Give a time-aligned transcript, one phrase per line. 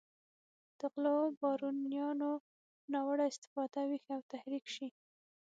[0.79, 2.31] د غلو بارونیانو
[2.91, 4.87] ناوړه استفاده ویښ او تحریک شي.